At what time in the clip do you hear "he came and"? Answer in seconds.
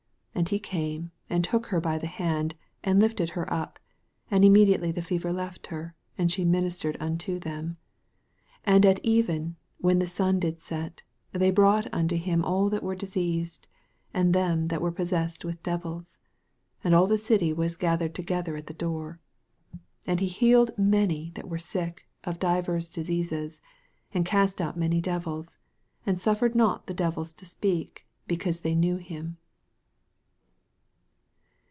0.49-1.43